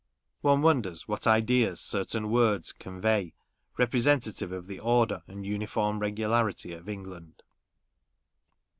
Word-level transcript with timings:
One 0.41 0.63
wonders 0.63 1.07
what 1.07 1.27
ideas 1.27 1.79
certain 1.79 2.31
words 2.31 2.71
convey, 2.71 3.35
representative 3.77 4.51
of 4.51 4.65
the 4.65 4.79
order 4.79 5.21
and 5.27 5.45
uniform 5.45 5.99
regularity 5.99 6.73
of 6.73 6.89
England. 6.89 7.43